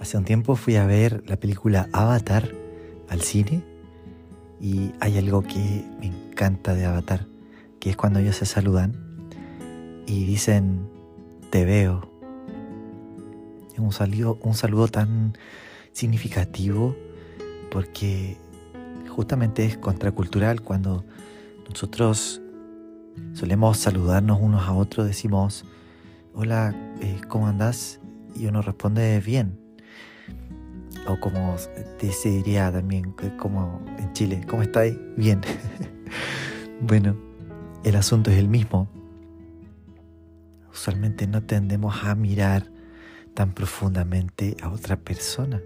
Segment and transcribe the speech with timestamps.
[0.00, 2.50] Hace un tiempo fui a ver la película Avatar
[3.10, 3.62] al cine
[4.58, 7.26] y hay algo que me encanta de Avatar,
[7.80, 8.94] que es cuando ellos se saludan
[10.06, 10.88] y dicen
[11.50, 12.10] te veo.
[13.74, 15.36] Es un saludo, un saludo tan
[15.92, 16.96] significativo
[17.70, 18.38] porque
[19.10, 21.04] justamente es contracultural cuando
[21.68, 22.40] nosotros
[23.34, 25.66] solemos saludarnos unos a otros, decimos,
[26.32, 28.00] hola, eh, ¿cómo andás?
[28.34, 29.59] Y uno responde bien.
[31.06, 34.96] O como se diría también, como en Chile, ¿cómo estáis?
[35.16, 35.40] Bien.
[36.80, 37.16] bueno,
[37.84, 38.88] el asunto es el mismo.
[40.72, 42.70] Usualmente no tendemos a mirar
[43.34, 45.60] tan profundamente a otra persona.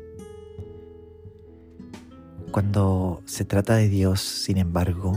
[2.50, 5.12] Cuando se trata de Dios, sin embargo,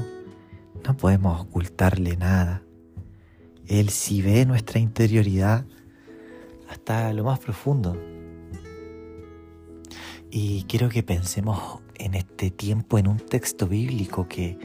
[0.85, 2.63] no podemos ocultarle nada.
[3.67, 5.65] Él sí ve nuestra interioridad
[6.69, 7.97] hasta lo más profundo.
[10.29, 14.57] Y quiero que pensemos en este tiempo en un texto bíblico que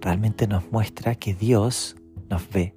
[0.00, 1.96] realmente nos muestra que Dios
[2.30, 2.74] nos ve,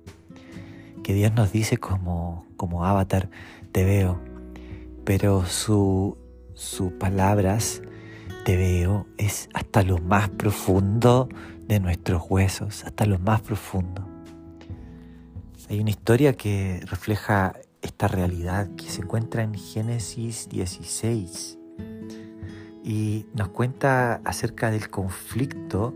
[1.04, 3.30] que Dios nos dice como, como avatar,
[3.72, 4.20] te veo,
[5.06, 6.18] pero su,
[6.54, 7.82] sus palabras,
[8.44, 11.30] te veo, es hasta lo más profundo
[11.68, 14.06] de nuestros huesos, hasta lo más profundo.
[15.70, 21.57] Hay una historia que refleja esta realidad que se encuentra en Génesis 16
[22.88, 25.94] y nos cuenta acerca del conflicto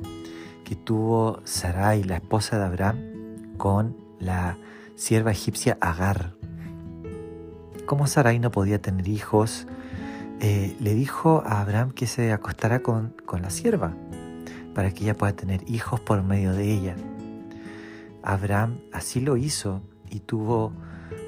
[0.65, 2.97] que tuvo Sarai, la esposa de Abraham,
[3.57, 4.57] con la
[4.95, 6.35] sierva egipcia Agar.
[7.85, 9.67] Como Sarai no podía tener hijos,
[10.41, 13.95] eh, le dijo a Abraham que se acostara con, con la sierva
[14.75, 16.95] para que ella pueda tener hijos por medio de ella.
[18.21, 20.73] Abraham así lo hizo y tuvo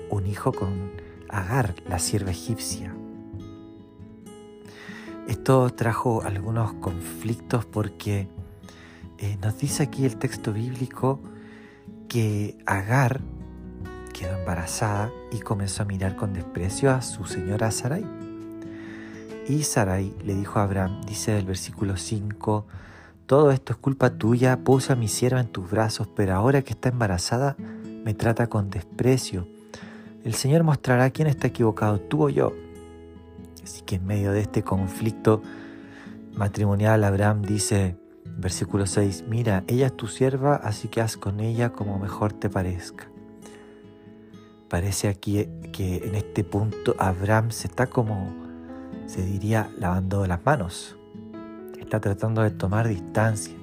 [0.10, 0.92] un hijo con
[1.30, 2.94] Agar, la sierva egipcia.
[5.34, 8.28] Esto trajo algunos conflictos porque
[9.18, 11.20] eh, nos dice aquí el texto bíblico
[12.08, 13.20] que Agar
[14.14, 18.06] quedó embarazada y comenzó a mirar con desprecio a su señora Sarai.
[19.50, 22.68] Y Sarai le dijo a Abraham, dice el versículo 5,
[23.26, 26.74] todo esto es culpa tuya, puse a mi sierva en tus brazos, pero ahora que
[26.74, 27.56] está embarazada
[28.06, 29.48] me trata con desprecio.
[30.24, 32.54] El Señor mostrará quién está equivocado, tú o yo.
[33.64, 35.42] Así que en medio de este conflicto
[36.34, 41.72] matrimonial, Abraham dice, versículo 6, mira, ella es tu sierva, así que haz con ella
[41.72, 43.08] como mejor te parezca.
[44.70, 48.34] Parece aquí que en este punto Abraham se está como,
[49.06, 50.98] se diría, lavando las manos.
[51.80, 53.54] Está tratando de tomar distancia.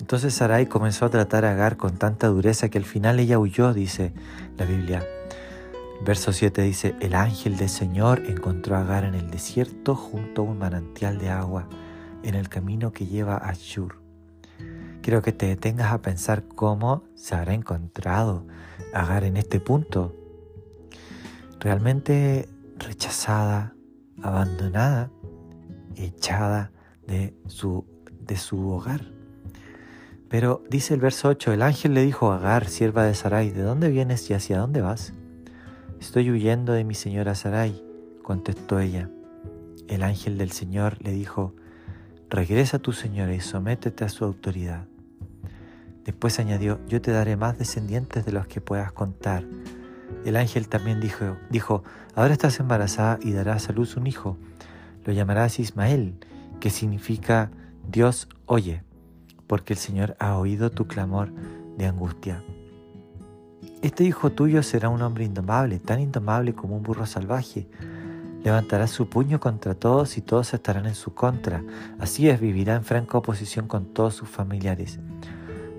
[0.00, 3.72] Entonces Sarai comenzó a tratar a Agar con tanta dureza que al final ella huyó,
[3.72, 4.12] dice
[4.58, 5.02] la Biblia.
[6.04, 10.44] Verso 7 dice, el ángel del Señor encontró a Agar en el desierto junto a
[10.44, 11.68] un manantial de agua
[12.22, 14.00] en el camino que lleva a Shur.
[15.02, 18.46] Quiero que te detengas a pensar cómo se habrá encontrado
[18.92, 20.14] Agar en este punto.
[21.60, 23.74] Realmente rechazada,
[24.22, 25.10] abandonada,
[25.96, 26.72] echada
[27.06, 27.84] de su,
[28.20, 29.02] de su hogar.
[30.28, 33.62] Pero dice el verso 8, el ángel le dijo a Agar, sierva de Sarai, ¿de
[33.62, 35.14] dónde vienes y hacia dónde vas?
[36.00, 37.82] Estoy huyendo de mi señora Sarai,
[38.22, 39.08] contestó ella.
[39.88, 41.54] El ángel del Señor le dijo,
[42.28, 44.86] regresa a tu señora y sométete a su autoridad.
[46.04, 49.44] Después añadió, yo te daré más descendientes de los que puedas contar.
[50.24, 51.82] El ángel también dijo, dijo,
[52.14, 54.36] ahora estás embarazada y darás a luz un hijo.
[55.04, 56.14] Lo llamarás Ismael,
[56.60, 57.50] que significa
[57.90, 58.82] Dios oye,
[59.46, 61.32] porque el Señor ha oído tu clamor
[61.78, 62.44] de angustia.
[63.82, 67.66] Este hijo tuyo será un hombre indomable, tan indomable como un burro salvaje.
[68.42, 71.62] Levantará su puño contra todos y todos estarán en su contra.
[71.98, 75.00] Así es, vivirá en franca oposición con todos sus familiares.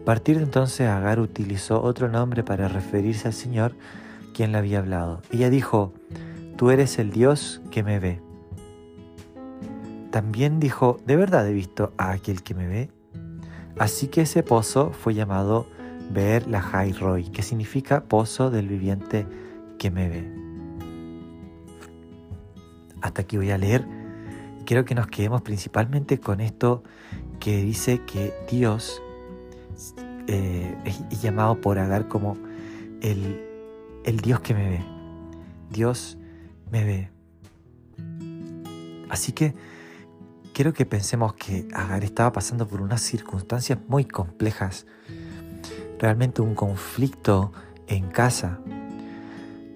[0.01, 3.73] A partir de entonces Agar utilizó otro nombre para referirse al Señor,
[4.33, 5.22] quien le había hablado.
[5.31, 5.93] Ella dijo,
[6.57, 8.19] Tú eres el Dios que me ve.
[10.09, 12.90] También dijo, ¿de verdad he visto a aquel que me ve?
[13.78, 15.67] Así que ese pozo fue llamado
[16.11, 16.93] ver la Jai
[17.31, 19.27] que significa pozo del viviente
[19.77, 20.31] que me ve.
[23.01, 23.85] Hasta aquí voy a leer.
[24.65, 26.83] Quiero que nos quedemos principalmente con esto
[27.39, 29.01] que dice que Dios
[30.27, 32.37] eh, es llamado por Agar como
[33.01, 33.41] el,
[34.03, 34.85] el Dios que me ve.
[35.69, 36.17] Dios
[36.71, 37.11] me ve.
[39.09, 39.53] Así que
[40.53, 44.85] quiero que pensemos que Agar estaba pasando por unas circunstancias muy complejas
[45.99, 47.52] realmente un conflicto
[47.88, 48.59] en casa.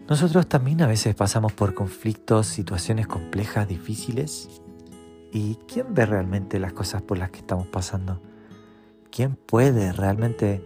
[0.09, 4.61] Nosotros también a veces pasamos por conflictos, situaciones complejas, difíciles.
[5.31, 8.21] ¿Y quién ve realmente las cosas por las que estamos pasando?
[9.09, 10.61] ¿Quién puede realmente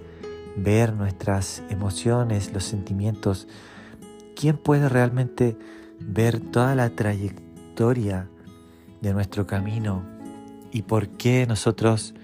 [0.56, 3.48] ver nuestras emociones, los sentimientos?
[4.36, 5.58] ¿Quién puede realmente
[6.00, 8.30] ver toda la trayectoria
[9.02, 10.04] de nuestro camino
[10.72, 12.16] y por qué nosotros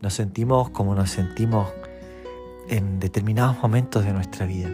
[0.00, 1.68] nos sentimos como nos sentimos
[2.68, 4.70] en determinados momentos de nuestra vida?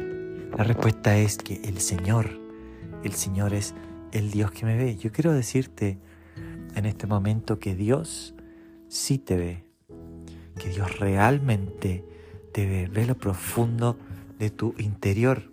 [0.57, 2.41] La respuesta es que el Señor,
[3.03, 3.75] el Señor es
[4.13, 4.97] el Dios que me ve.
[4.97, 5.99] Yo quiero decirte
[6.75, 8.35] en este momento que Dios
[8.89, 9.65] sí te ve,
[10.59, 12.05] que Dios realmente
[12.53, 13.99] te ve, ve lo profundo
[14.39, 15.51] de tu interior.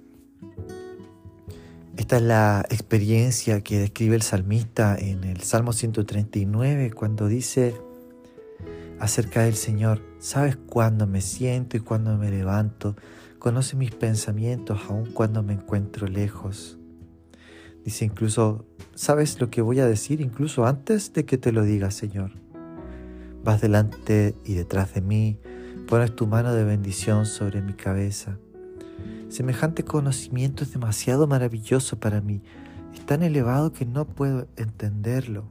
[1.98, 7.76] Esta es la experiencia que describe el salmista en el Salmo 139 cuando dice
[9.02, 12.96] acerca del Señor, sabes cuándo me siento y cuándo me levanto,
[13.40, 16.78] conoce mis pensamientos aun cuando me encuentro lejos.
[17.84, 21.90] Dice incluso, sabes lo que voy a decir incluso antes de que te lo diga,
[21.90, 22.34] Señor.
[23.44, 25.40] Vas delante y detrás de mí,
[25.88, 28.38] pones tu mano de bendición sobre mi cabeza.
[29.30, 32.44] Semejante conocimiento es demasiado maravilloso para mí,
[32.94, 35.50] es tan elevado que no puedo entenderlo.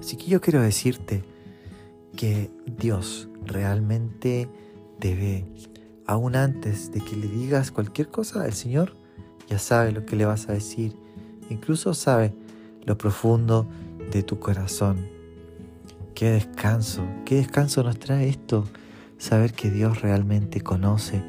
[0.00, 1.24] Así que yo quiero decirte
[2.16, 4.48] que Dios realmente
[4.98, 5.44] te ve.
[6.06, 8.96] Aún antes de que le digas cualquier cosa, el Señor
[9.48, 10.96] ya sabe lo que le vas a decir.
[11.50, 12.34] Incluso sabe
[12.84, 13.68] lo profundo
[14.10, 15.08] de tu corazón.
[16.14, 18.64] Qué descanso, qué descanso nos trae esto.
[19.18, 21.22] Saber que Dios realmente conoce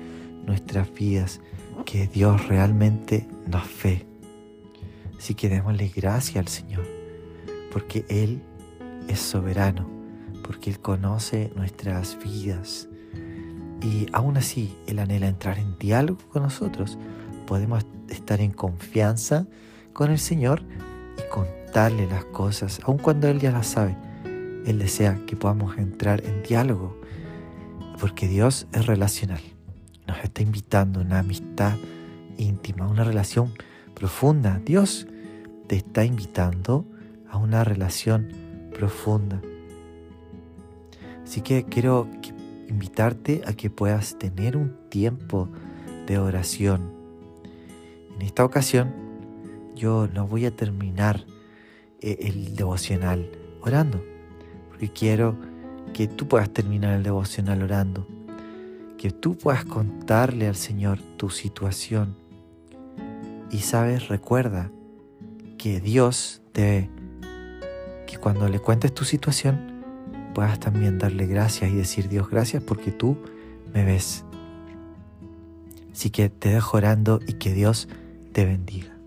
[0.45, 1.41] nuestras vidas,
[1.85, 4.05] que Dios realmente nos ve.
[5.17, 6.85] Así que démosle gracias al Señor,
[7.71, 8.41] porque Él
[9.09, 9.89] es soberano,
[10.43, 12.87] porque Él conoce nuestras vidas.
[13.81, 16.97] Y aún así, Él anhela entrar en diálogo con nosotros.
[17.47, 19.47] Podemos estar en confianza
[19.93, 20.61] con el Señor
[21.17, 23.97] y contarle las cosas, aun cuando Él ya las sabe.
[24.65, 26.99] Él desea que podamos entrar en diálogo,
[27.99, 29.41] porque Dios es relacional.
[30.07, 31.75] Nos está invitando a una amistad
[32.37, 33.53] íntima, una relación
[33.95, 34.59] profunda.
[34.63, 35.07] Dios
[35.67, 36.85] te está invitando
[37.29, 38.48] a una relación
[38.79, 39.41] profunda.
[41.25, 42.07] Así que quiero
[42.69, 45.49] invitarte a que puedas tener un tiempo
[46.07, 46.93] de oración.
[48.15, 48.93] En esta ocasión
[49.75, 51.25] yo no voy a terminar
[51.99, 53.29] eh, el devocional
[53.61, 54.01] orando,
[54.69, 55.37] porque quiero
[55.93, 58.07] que tú puedas terminar el devocional orando,
[58.97, 62.15] que tú puedas contarle al Señor tu situación.
[63.51, 64.71] Y sabes, recuerda
[65.57, 66.89] que Dios te
[68.09, 69.83] que cuando le cuentes tu situación
[70.33, 73.17] puedas también darle gracias y decir Dios gracias porque tú
[73.71, 74.25] me ves.
[75.91, 77.87] Así que te dejo orando y que Dios
[78.33, 78.98] te bendiga.